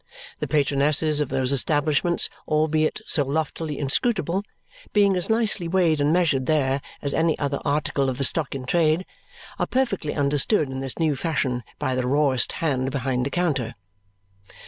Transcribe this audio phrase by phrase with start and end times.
[0.39, 4.43] The patronesses of those establishments, albeit so loftily inscrutable,
[4.93, 8.65] being as nicely weighed and measured there as any other article of the stock in
[8.65, 9.05] trade,
[9.59, 13.75] are perfectly understood in this new fashion by the rawest hand behind the counter.